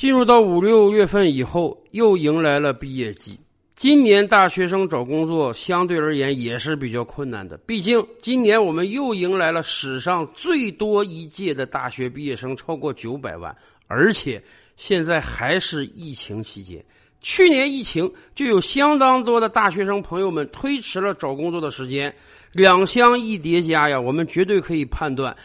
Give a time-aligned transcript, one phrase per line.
[0.00, 3.38] 进入到五六月份以后，又迎来了毕业季。
[3.74, 13.54] 今年大学生找工作相对而言也是比较困难的，毕竟今年我们又迎来了史上最多一届的大学毕业生，超过九百万，
[13.88, 14.42] 而且
[14.74, 16.82] 现在还是疫情期间。
[17.20, 22.10] 去年疫情就有相当多的大学生朋友们推迟了找工作的时间，
[22.52, 25.36] 两相一叠加呀，我们绝对可以判断。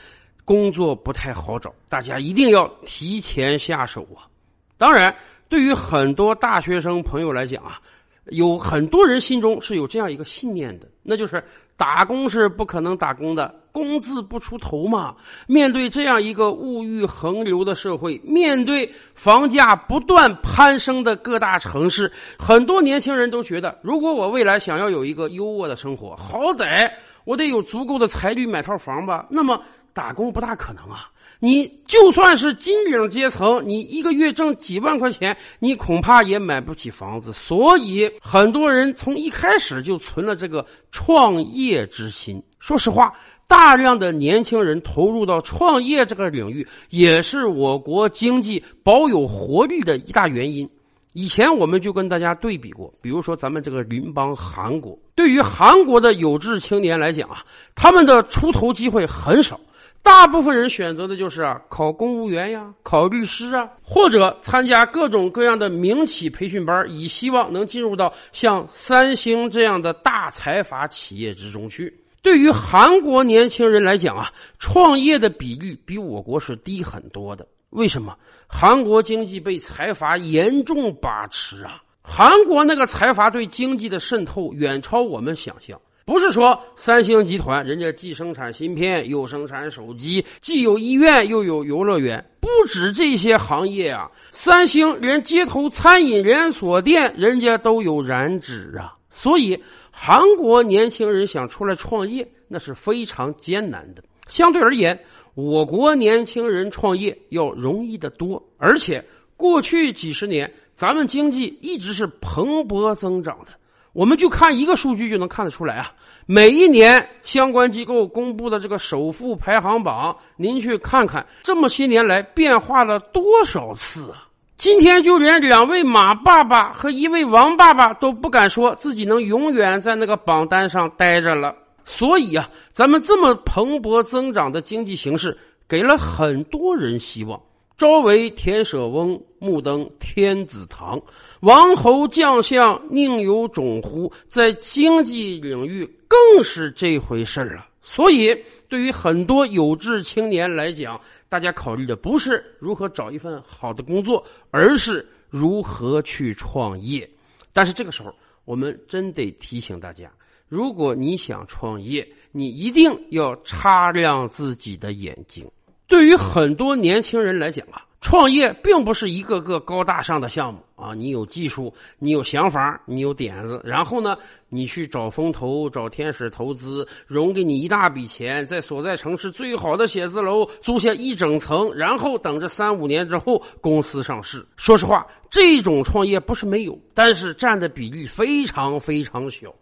[0.46, 4.32] 工作不太好找，大家一定要提前下手啊！
[4.78, 5.16] 当然，
[5.48, 7.80] 对于很多大学生朋友来讲啊，
[8.26, 11.42] 有很多人心中是有这样一个信念的，那就是
[11.78, 15.16] 打工是不可能打工的，工字不出头嘛。
[15.48, 26.92] 面对这样一个物欲横流的社会，面对房价不断攀升的各大城市，很多年轻人都觉得，如果我未来想要有一个优渥的生活，好歹
[27.24, 29.26] 我得有足够的财力买套房吧。
[29.30, 29.62] 那么。
[29.96, 31.10] 打工不大可能啊！
[31.40, 37.32] 你就算是金领阶层，你一个月挣几万块钱，你恐怕也买不起房子。
[37.32, 42.44] 所以，很多人从一开始就存了这个创业之心。
[42.60, 43.14] 说实话，
[43.48, 50.70] 大量的年轻人投入到创业这个领域，也是我国经济保有活力的一大原因。
[51.14, 59.58] 以前我们就跟大家对比过，比如说咱们这个邻邦韩国，对于韩国的有志青年来讲啊，他们的出头机会很少。
[60.06, 71.92] 大部分人选择的就是啊，考公务员呀，考律师啊，或者参加各种各样的民企培训班，以希望能进入到像三星这样的大财阀企业之中去。
[72.22, 77.48] 对于韩国年轻人来讲啊，创业的比例比我国是低很多的。
[77.72, 78.16] 为什么？
[78.48, 85.82] 韩国经济被财阀严重把持啊，韩国那个财阀对经济的渗透远超我们想象。
[86.06, 98.96] 不是说三星集团人家既生产芯片又生产手机，既有医院又有游乐园，不止这些行业啊，三星连街头餐饮连锁店人家都有染指啊。
[99.10, 104.04] 所以韩国年轻人想出来创业那是非常艰难的。
[104.28, 105.00] 相对而言，
[105.34, 109.04] 我国年轻人创业要容易得多，而且
[109.36, 113.52] 过去几十年咱们经济一直是蓬勃增长的。
[113.96, 115.94] 我们就看一个数据就能看得出来啊！
[116.26, 124.28] 每一年相关机构公布的这个首富排行榜，您去看看，这么些年来变化了多少次啊！
[124.58, 131.56] 今天就连两位马爸爸和一位王爸爸都不敢说自己能永远在那个榜单上待着了。
[131.86, 135.38] 所以啊，咱们这么蓬勃增长的经济形势，
[135.70, 137.42] 给了很多人希望。
[137.78, 141.02] 朝为田舍翁，暮登天子堂。
[141.42, 144.10] 王侯将相宁有种乎？
[144.26, 147.68] 在经济领域更是这回事了。
[147.82, 148.34] 所以，
[148.70, 157.08] 对于很多有志青年来讲，大家考虑的不是如何找一份好的工作，而是如何去创业。
[157.52, 158.14] 但是这个时候，
[158.46, 160.10] 我们真得提醒大家：
[160.48, 165.46] 如果你想创业，你一定要擦亮自己的眼睛。
[165.88, 170.96] 对于很多年轻人来讲啊，创业并不是一个个高大上的项目啊。
[170.96, 174.18] 你有技术，你有想法，你有点子，然后呢，
[174.50, 184.44] 你去找风投、找天使投资，融给你一大笔钱，在所在城市最好的写字楼租下一整层，然后等着三五年之后公司上市。
[184.56, 189.54] 说实话，这种创业不是没有，但是占的比例非常非常小。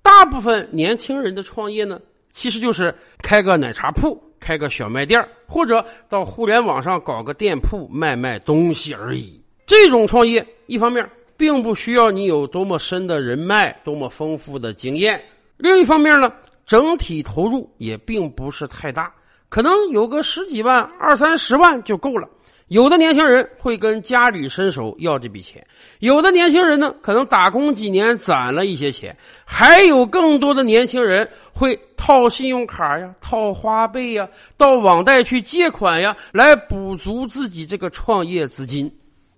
[0.00, 2.00] 大部分年轻人的创业呢，
[2.30, 4.20] 其实就是开个奶茶铺。
[4.42, 9.40] 开个小卖店或者到互联网上搞个店铺卖卖东西而已。
[9.64, 15.16] 这种创业，一方面并不需要你有多么深的人脉、多么丰富的经验；
[15.56, 16.32] 另一方面呢，
[16.66, 19.12] 整体投入也并不是太大，
[19.48, 22.28] 可能有个十几万、二三十万就够了。
[22.72, 25.62] 有的年轻人会跟家里伸手要这笔钱，
[25.98, 38.90] 有的年轻人呢可能打工几年攒了一些钱，还有更多的年轻人会套信用卡呀、套花呗呀、到网贷去借款呀，来补足自己这个创业资金。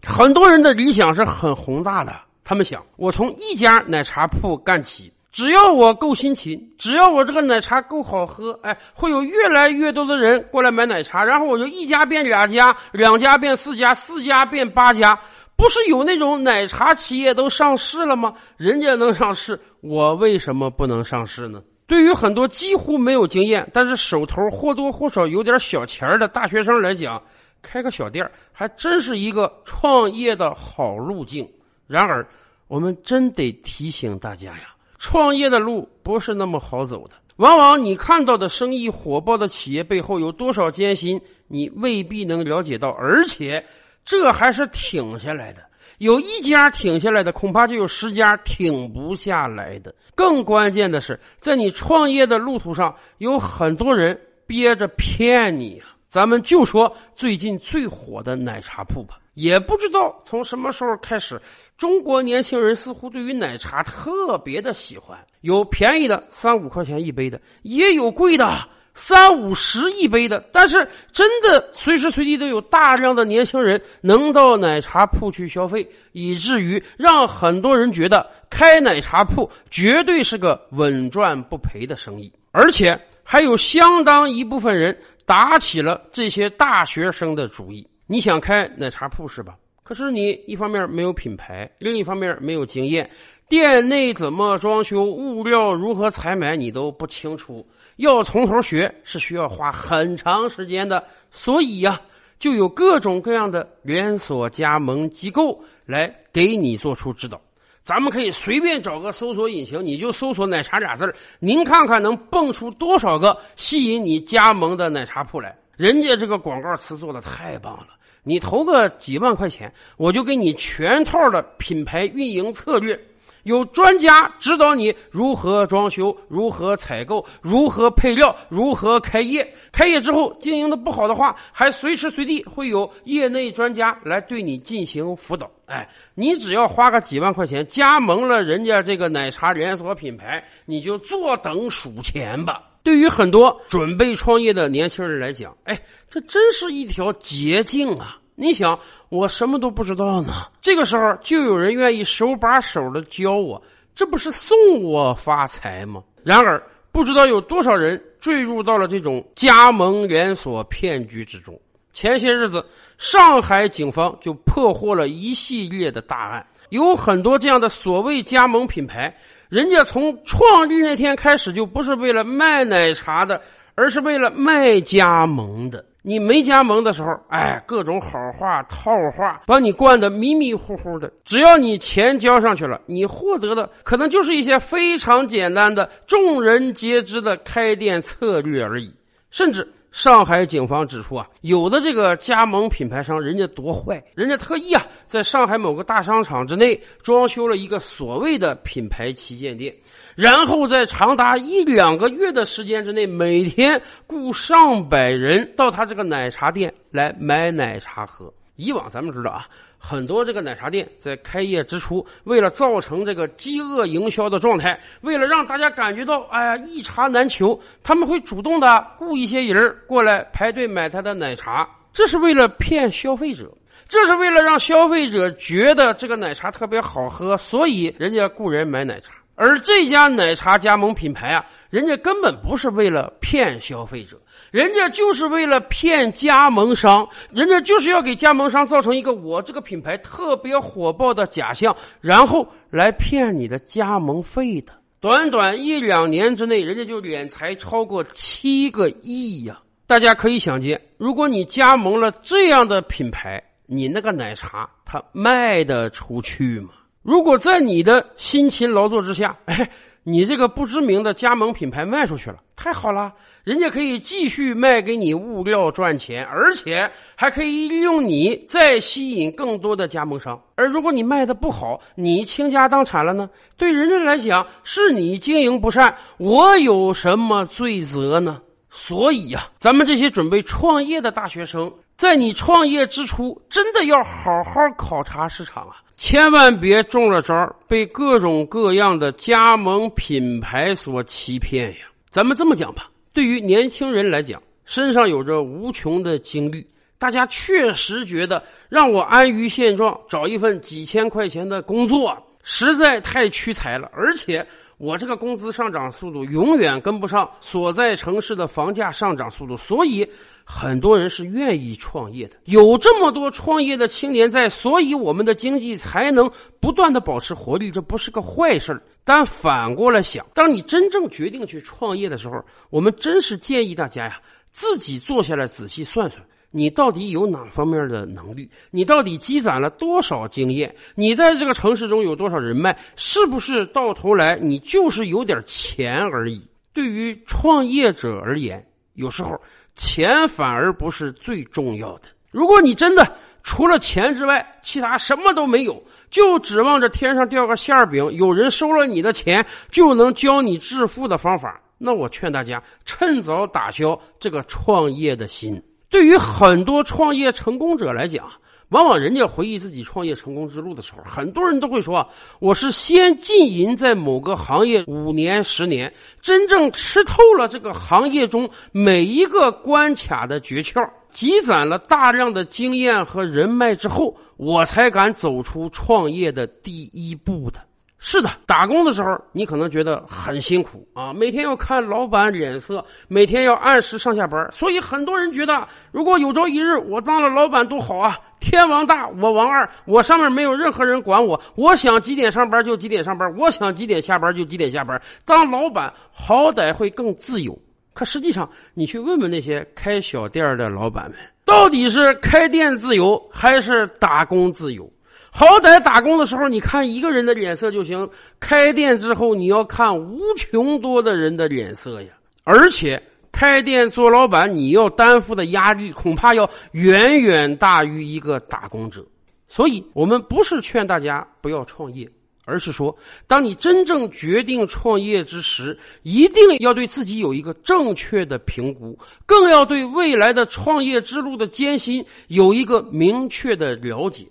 [0.07, 2.15] 很多人的理想是很宏大的，
[2.45, 5.13] 他们想我从一家奶茶铺干起。
[5.35, 15.19] 只要我够辛勤，只要我这个奶茶够好喝，哎，会有越来越多的人过来买奶茶，然后我就一家变两家，两家变四家，四家变八家。
[15.57, 18.33] 不是有那种奶茶企业都上市了吗？
[18.57, 21.61] 人家能上市，我为什么不能上市呢？
[21.89, 27.21] 对于很多几乎没有经验，但是手头或多或少有点小钱的大学生来讲，
[27.61, 31.45] 开个小店还真是一个创业的好路径。
[31.89, 32.25] 然而，
[32.69, 34.74] 我们真得提醒大家呀。
[35.05, 42.89] 创业的路不是那么好走的，往往你看到的生意火爆的企业背后有多少艰辛，你未必能了解到。
[42.93, 43.63] 而且，
[44.03, 45.61] 这还是挺下来的。
[45.99, 49.95] 有一家挺下来的，恐怕就有十家挺不下来的。
[50.15, 55.93] 更关键的是，在你创业的路途上，有很多人憋着骗你啊。
[56.09, 61.41] 咱们就说最近最火的奶茶铺吧，也不知道从什么时候开始，
[61.77, 65.19] 中国年轻人似乎对于奶茶特别的喜欢。
[65.43, 70.43] 有便宜的三五块钱一杯的，也有贵的三五十一杯的。
[70.53, 84.97] 但是真的随时随地都有大量的年轻人能到奶茶铺去消费，以至于让很多人觉得开奶茶铺绝对是个稳赚不赔的生意，而且还有相当一部分人。
[85.27, 87.89] 打起了这些大学生的主意。
[88.07, 89.57] 你想开奶茶铺是吧？
[89.83, 93.11] 可是你一方面没有品牌，另一方面没有经验，
[93.49, 97.67] 店内怎么装修，物料如何采买，你都不清楚。
[97.97, 101.05] 要从头学是需要花很长时间的。
[101.31, 102.01] 所以呀，
[102.39, 107.41] 就有各种各样的连锁加盟机构来给你做出指导。
[107.83, 115.55] 咱们可以随便找个搜索引擎，你就搜索“奶茶”俩字，您看看能蹦出多少个吸引你加盟的奶茶铺来？
[115.77, 117.89] 人家这个广告词做的太棒了，
[118.23, 122.99] 你投个几万块钱，我就给你全套的品牌运营策略。
[123.45, 129.47] 有专家指导你如何装修、如何采购、如何配料、如何开业。
[129.73, 135.51] 开业之后经营的不好的话，还随时随地会有业内专家来对你进行辅导。
[135.67, 142.63] 哎，你只要花个几万块钱加盟了人家这个奶茶连锁品牌，你就坐等数钱吧。
[142.83, 145.81] 对于很多准备创业的年轻人来讲，哎，
[146.11, 148.19] 这真是一条捷径啊！
[148.35, 148.79] 你想，
[149.09, 153.63] 我什么都不知道呢，这个时候就有人愿意手把手的教我，
[153.95, 156.03] 这不是送我发财吗？
[156.25, 156.61] 然而，
[156.91, 161.59] 不知道有多少人坠入到了这种加盟连锁骗局之中。
[161.93, 162.65] 前些日子，
[162.99, 169.17] 上海警方就破获了一系列的大案，有很多这样的所谓加盟品牌，
[169.49, 173.41] 人家从创立那天开始就不是为了卖奶茶的，
[173.77, 175.85] 而是为了卖加盟的。
[176.07, 181.11] 你没加盟的时候，哎，各种好话套话，把你灌得迷迷糊糊的。
[181.25, 188.95] 只要你钱交上去了，你获得的可能就是一些非常简单的、众人皆知的开店策略而已，
[189.31, 189.67] 甚至。
[189.95, 199.73] 上海警方指出啊，有的这个加盟品牌商，人家多坏，人家特意啊，在上海某个大商场之内装修了一个所谓的品牌旗舰店，
[200.17, 208.35] 然后在长达一两个月的时间之内，每天雇上百人到他这个奶茶店来买奶茶喝。
[208.57, 209.47] 以往咱们知道啊。
[209.79, 223.53] 很多这个奶茶店在开业之初，为了造成这个饥饿营销的状态，为了让大家感觉到哎呀一茶难求，他们会主动的雇一些人过来排队买他的奶茶，这是为了骗消费者，
[223.89, 229.13] 这是为了让消费者觉得这个奶茶特别好喝，所以人家雇人买奶茶。
[229.35, 234.17] 而这家奶茶加盟品牌啊，人家根本不是为了骗消费者，
[234.51, 244.73] 人家就是为了骗加盟商，人家就是要给加盟商造成一个我这个品牌特别火爆的假象，然后来骗你的加盟费的。
[245.01, 249.61] 短短一两年之内，人家就敛财超过七个亿呀！
[249.87, 256.71] 大家可以想见，如果你加盟了这样的品牌，你那个奶茶它卖得出去吗？
[257.05, 259.71] 如果在你的辛勤劳作之下，哎，
[260.05, 263.13] 你这个不知名的加盟品牌卖出去了，太好了，
[263.45, 270.43] 人家可以继续卖给你物料赚钱，而且还可以利用你再吸引更多的加盟商。
[270.55, 273.29] 而如果你卖的不好，你倾家荡产了呢？
[273.59, 278.41] 对人家来讲，是你经营不善，我有什么罪责呢？
[278.71, 285.84] 所以呀，咱们这些准备创业的大学生，在你创业之初，真的要好好考察市场啊。
[285.97, 291.87] 千万别中了招，被各种各样的加盟品牌所欺骗呀！
[292.11, 296.67] 咱们这么讲吧，对于年轻人来讲，身上有着无穷的精力，
[296.99, 304.47] 大家确实觉得让我安于现状，找一份几千块钱的工作，实在太屈才了，而且。
[304.77, 310.07] 我这个工资上涨速度永远跟不上所在城市的房价上涨速度，所以
[310.45, 312.37] 很多人是愿意创业的。
[312.45, 326.21] 有这么多创业的青年在，所以我们的经济才能不断的保持活力，这不是个坏事但反过来想，当你真正决定去创业的时候，我们真是建议大家呀，自己坐下来仔细算算。
[326.57, 328.49] 你到底有哪方面的能力？
[328.71, 330.73] 你到底积攒了多少经验？
[330.95, 332.79] 你在这个城市中有多少人脉？
[332.95, 336.41] 是不是到头来你就是有点钱而已？
[336.73, 339.37] 对于创业者而言，有时候
[339.75, 342.03] 钱反而不是最重要的。
[342.31, 351.61] 如果你真的除了钱之外，其他什么都没有，就指望着天上掉个馅饼，有人收了你的钱就能教你致富的方法。
[351.79, 355.61] 那我劝大家趁早打消这个创业的心。
[355.95, 358.29] 对于很多创业成功者来讲，
[358.71, 362.05] 往往人家回忆自己创业成功之路的时候，很多人都会说
[362.43, 377.61] ：“我是先浸淫在某个行业五年、十年，真正吃透了这个行业中每一个关卡的诀窍，积攒了大量的经验和人脉之后，我才敢走出创业的第一步的。”
[378.07, 388.21] 是的，打工的时候你可能觉得很辛苦啊，每天要看老板脸色，每天要按时上下班，所以很多人觉得，如果有朝一日我当了老板多好啊！
[388.41, 395.01] 天王大，我王二，我上面没有任何人管我，我想几点上班就几点上班，我想几点下班就几点下班。
[395.25, 397.59] 当老板好歹会更自由。
[397.95, 404.87] 可实际上，你去问问那些开小店的老板们，到底是开店自由还是打工自由？
[405.37, 408.07] 好歹打工的时候，你看一个人的脸色就行；
[408.39, 412.11] 开店之后，你要看无穷多的人的脸色呀。
[412.45, 419.05] 而且开店做老板，你要担负的压力恐怕要远远大于一个打工者。
[419.49, 422.09] 所以，我们不是劝大家不要创业，
[422.45, 434.25] 而是说，当你真正决定创业之时，一定要对自己有一个正确的评估，更要对未来的创业之路的艰辛有一个明确的了解。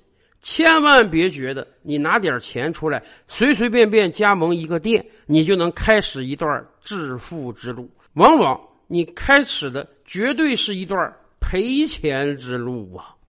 [0.43, 7.89] 千万别觉得你拿点钱出来，随随便便加盟一个店，你就能开始一段致富之路。
[8.15, 13.15] 往往你开始的绝对是一段赔钱之路啊！